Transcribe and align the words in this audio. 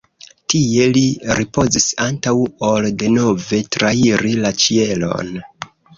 Tie 0.53 0.85
li 0.93 1.01
ripozis 1.39 1.85
antaŭ 2.05 2.33
ol 2.69 2.87
denove 3.03 3.61
trairi 3.77 4.33
la 4.45 4.55
ĉielon. 4.65 5.31